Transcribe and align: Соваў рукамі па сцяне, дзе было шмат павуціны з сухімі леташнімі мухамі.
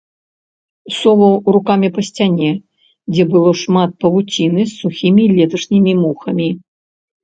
Соваў 0.99 1.35
рукамі 1.57 1.87
па 1.99 2.07
сцяне, 2.09 2.51
дзе 3.13 3.23
было 3.37 3.51
шмат 3.63 3.89
павуціны 4.07 4.61
з 4.69 4.83
сухімі 4.83 5.23
леташнімі 5.39 5.91
мухамі. 6.05 6.55